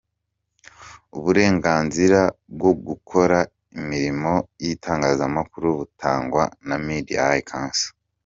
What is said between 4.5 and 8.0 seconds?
y’itangazamakuru butangwa na ‘Media High Council,.